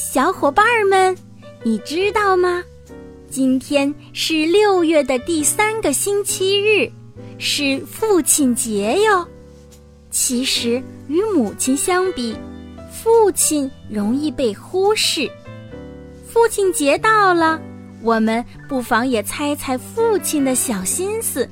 [0.00, 1.18] 小伙伴们，
[1.64, 2.62] 你知道吗？
[3.28, 6.88] 今天是六月的第三个星期日，
[7.36, 9.26] 是父亲节哟。
[10.08, 12.36] 其实与母亲相比，
[12.92, 15.28] 父亲容易被忽视。
[16.28, 17.60] 父亲节到了，
[18.00, 21.46] 我们不妨也猜猜父亲的小心思，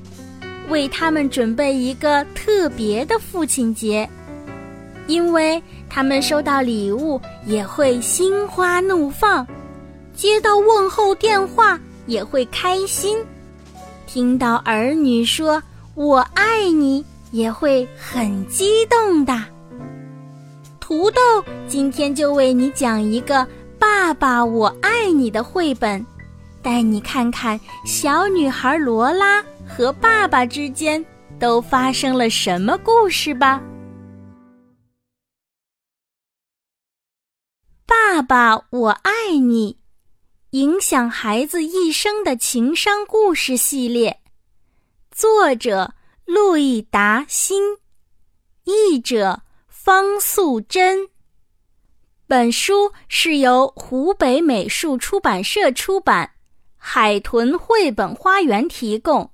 [0.68, 4.08] 为他们准备一个特别的父亲节，
[5.08, 5.60] 因为
[5.96, 9.46] 他们收到礼物也会心花怒放。
[10.14, 13.16] 接到问候电话也会开心，
[14.06, 15.62] 听到儿女说
[15.96, 17.02] “我爱你”
[17.32, 19.42] 也会很激动的。
[20.78, 21.18] 土豆
[21.66, 23.36] 今天就为你讲一个
[23.78, 26.04] 《爸爸我爱你》的绘本，
[26.60, 31.02] 带你看看小女孩罗拉和爸爸之间
[31.38, 33.62] 都发生了什么故事吧。
[38.16, 39.76] 爸爸我爱你。
[40.52, 44.22] 影响孩子一生的情商故事系列，
[45.10, 45.92] 作者
[46.24, 47.76] 路易达新，
[48.64, 51.10] 译者方素珍。
[52.26, 56.30] 本书是由湖北美术出版社出版，
[56.78, 59.30] 海豚绘本花园提供。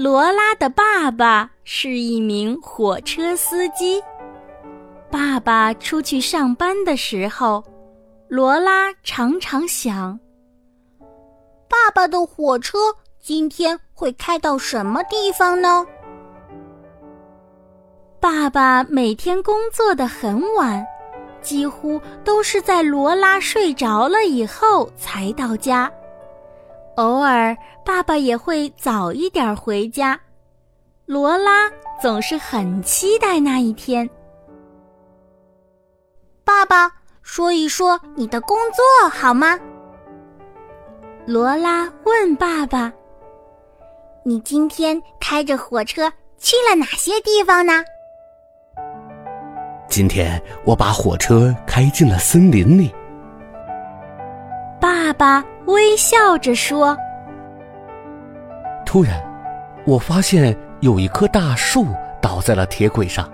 [0.00, 4.00] 罗拉的爸爸是一名火车司机。
[5.10, 7.64] 爸爸出去上班的时候，
[8.28, 10.16] 罗拉常常想：
[11.68, 12.78] 爸爸的火车
[13.20, 15.84] 今天会开到什么地方呢？
[18.20, 20.86] 爸爸每天工作的很晚，
[21.42, 25.90] 几乎都是在罗拉睡着了以后才到家。
[26.98, 30.18] 偶尔，爸爸也会早一点回家。
[31.06, 31.70] 罗拉
[32.02, 34.10] 总是很期待那一天。
[36.44, 36.90] 爸爸，
[37.22, 39.56] 说一说你的工作好吗？
[41.24, 42.92] 罗拉问爸爸
[44.26, 47.84] ：“你今天开着火车去了哪些地方呢？”
[49.88, 52.92] 今天我把火车开进了森林里。
[54.80, 55.44] 爸爸。
[55.68, 56.96] 微笑着说
[58.86, 59.22] ：“突然，
[59.84, 61.88] 我发现有一棵大树
[62.22, 63.30] 倒在了铁轨上，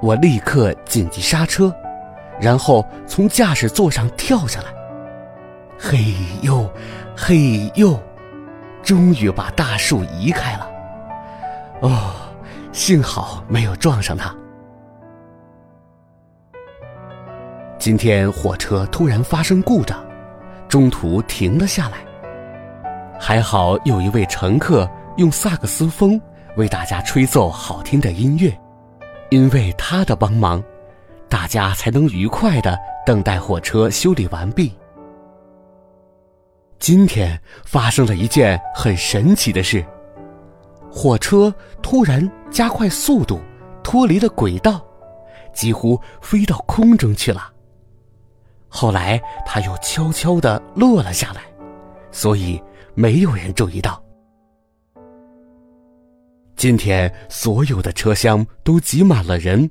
[0.00, 1.74] 我立刻紧急刹车，
[2.40, 4.66] 然后从驾驶座上跳下来。
[5.76, 5.98] 嘿
[6.42, 6.70] 呦，
[7.16, 7.98] 嘿呦，
[8.84, 10.70] 终于把大树移开了。
[11.80, 12.12] 哦，
[12.70, 14.32] 幸好没有撞上它。
[17.80, 19.98] 今天火车突然发生故障。”
[20.72, 21.98] 中途停了下来，
[23.20, 26.18] 还好有一位乘客用萨克斯风
[26.56, 28.50] 为大家吹奏好听的音乐，
[29.28, 30.64] 因为他的帮忙，
[31.28, 34.74] 大家才能愉快的等待火车修理完毕。
[36.78, 39.84] 今天发生了一件很神奇的事，
[40.90, 43.38] 火车突然加快速度，
[43.84, 44.82] 脱离了轨道，
[45.52, 47.51] 几乎飞到空中去了。
[48.74, 51.42] 后来，他又悄悄地落了下来，
[52.10, 52.60] 所以
[52.94, 54.02] 没有人注意到。
[56.56, 59.70] 今天所有的车厢都挤满了人，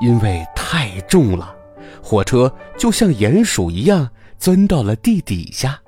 [0.00, 1.54] 因为太重了，
[2.02, 5.80] 火车就像鼹鼠一样钻到了地底下。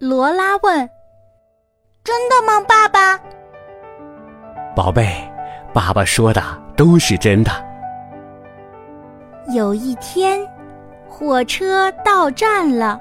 [0.00, 0.88] 罗拉问
[2.02, 3.20] ：“真的吗，爸爸？”
[4.74, 5.30] 宝贝，
[5.74, 6.42] 爸爸说的
[6.76, 7.75] 都是真的。
[9.54, 10.40] 有一天，
[11.08, 13.00] 火车到站了，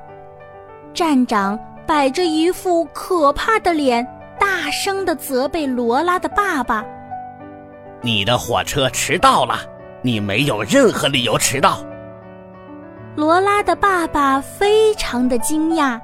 [0.93, 4.05] 站长摆着一副可怕的脸，
[4.39, 6.85] 大声的责备罗拉的爸爸
[8.01, 9.57] ：“你的火车迟到了，
[10.03, 11.79] 你没有任何理由迟到。”
[13.17, 15.99] 罗拉的爸爸非常的惊讶，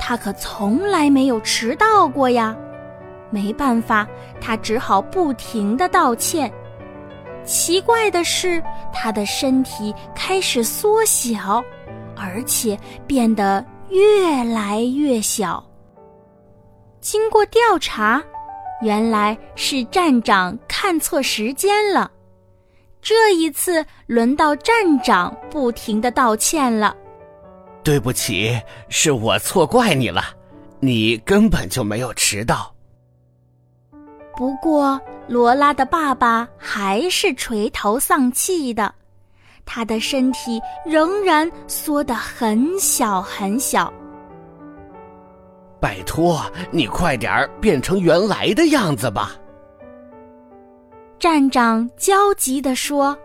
[0.00, 2.56] 他可从来没有迟到过呀。
[3.30, 4.04] 没办法，
[4.40, 6.52] 他只好不停的道歉。
[7.46, 8.62] 奇怪的是，
[8.92, 11.64] 他的身体开始缩小，
[12.16, 15.64] 而且变得越来越小。
[17.00, 18.22] 经过调查，
[18.82, 22.10] 原来是站长看错时间了。
[23.00, 26.96] 这一次轮到站长不停的道歉了。
[27.84, 30.24] 对不起，是我错怪你了，
[30.80, 32.74] 你根本就没有迟到。
[34.36, 38.94] 不过，罗拉的爸爸还是垂头丧气的，
[39.64, 43.92] 他的身体仍然缩得很小很小。
[45.80, 46.40] 拜托，
[46.70, 49.32] 你快点儿变成原来的样子吧！
[51.18, 53.16] 站长焦急地说：“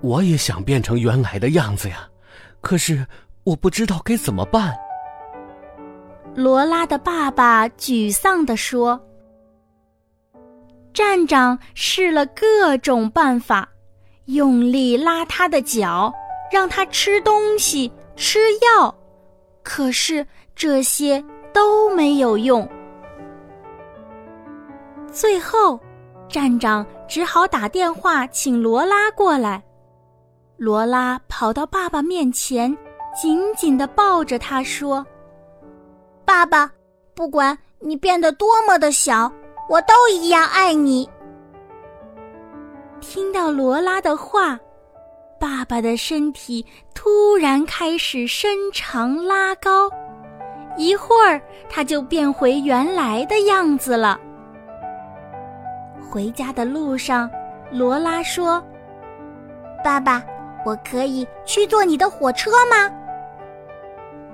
[0.00, 2.08] 我也想变成原来的样子呀，
[2.60, 3.06] 可是
[3.44, 4.74] 我不知道该怎么办。”
[6.34, 9.00] 罗拉的爸爸沮丧地说
[10.98, 13.68] ：“站长试了各种办法，
[14.24, 16.12] 用力拉他的脚，
[16.50, 18.92] 让他吃东西、吃药，
[19.62, 22.68] 可是这些都没有用。
[25.12, 25.78] 最后，
[26.28, 29.62] 站长只好打电话请罗拉过来。
[30.56, 32.76] 罗拉跑到爸爸面前，
[33.14, 35.06] 紧紧地抱着他说。
[36.24, 36.68] 爸爸，
[37.14, 39.32] 不管你变得多么的小，
[39.68, 41.08] 我都一样爱你。
[43.00, 44.58] 听到罗拉的话，
[45.38, 49.90] 爸爸的身体突然开始伸长拉高，
[50.76, 54.18] 一会儿他就变回原来的样子了。
[56.10, 57.30] 回家的路上，
[57.70, 58.62] 罗拉说
[59.84, 60.24] ：“爸爸，
[60.64, 62.90] 我可以去坐你的火车吗？”“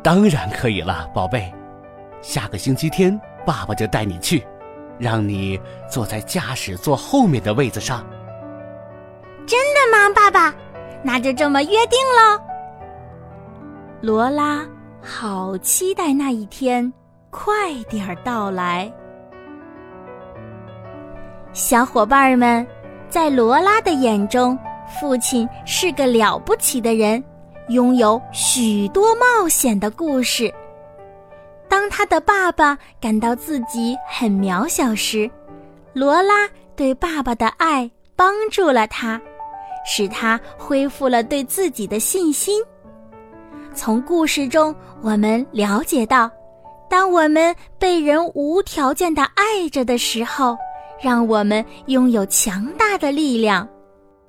[0.03, 1.53] 当然可以了，宝贝。”
[2.23, 4.47] 下个星期天，爸爸就带你去，
[4.99, 5.61] 让你
[5.91, 8.05] 坐在驾驶座后面的位子上。
[9.47, 10.55] 真的吗，爸爸？
[11.03, 12.41] 那就这么约定喽。
[14.01, 14.67] 罗拉
[15.03, 16.93] 好期待那一天
[17.31, 18.91] 快点儿到来。
[21.53, 22.67] 小伙伴们，
[23.09, 24.59] 在罗拉的眼中，
[24.99, 27.23] 父亲是个了不起的人，
[27.69, 30.53] 拥有许多冒险的故事。
[31.75, 35.29] 当他的爸爸感到自己很渺小时，
[35.93, 39.21] 罗拉对爸爸的爱帮助了他，
[39.85, 42.63] 使他恢复了对自己的信心。
[43.75, 44.73] 从故事中，
[45.03, 46.31] 我们了解到，
[46.89, 50.57] 当我们被人无条件的爱着的时候，
[51.03, 53.69] 让我们拥有强大的力量。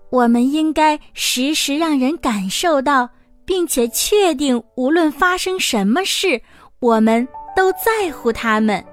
[0.10, 3.08] 我们应该时时让人感受到，
[3.46, 6.42] 并且确定，无论发生什么事。
[6.80, 8.84] 我们都在乎他们，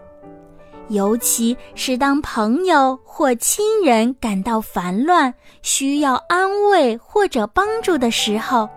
[0.88, 5.32] 尤其是当朋友或亲人感到烦乱、
[5.62, 8.68] 需要安慰或者帮助的时候，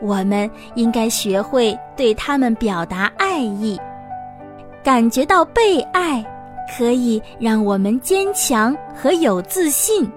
[0.00, 3.78] 我们应该学会对他们表达爱意。
[4.82, 6.24] 感觉到被爱，
[6.76, 10.10] 可以让我们坚强和有自信。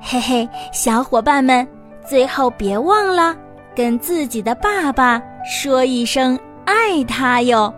[0.00, 1.66] 嘿嘿，小伙伴们，
[2.06, 3.36] 最后别忘了
[3.74, 6.38] 跟自己的爸爸说一声。
[6.66, 7.72] 爱他哟。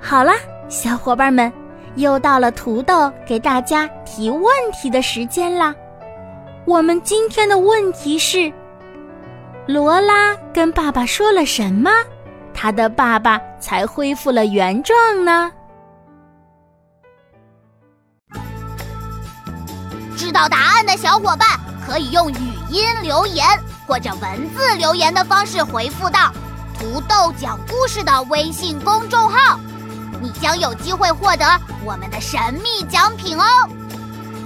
[0.00, 0.32] 好了，
[0.68, 1.52] 小伙伴们，
[1.96, 5.74] 又到了土豆给大家提问题的时间啦。
[6.66, 8.52] 我们今天的问题是：
[9.66, 11.90] 罗拉跟爸爸说了什么，
[12.52, 15.50] 他的爸爸才恢复了原状呢？
[20.16, 21.48] 知道答案的小伙伴
[21.86, 23.46] 可以用语音留言
[23.86, 26.32] 或者文字留言的方式回复到。
[26.84, 29.58] 土豆讲故事的微信公众号，
[30.20, 33.44] 你将有机会获得我们的神秘奖品哦。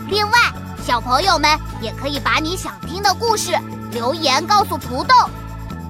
[0.07, 0.39] 另外，
[0.87, 3.59] 小朋友们也可以把你想听的故事
[3.91, 5.15] 留言告诉土豆，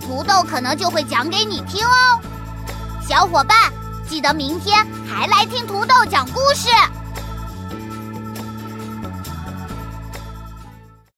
[0.00, 2.18] 土豆可能就会讲给你听哦。
[3.06, 3.54] 小伙伴，
[4.08, 6.70] 记得明天还来听土豆讲故事。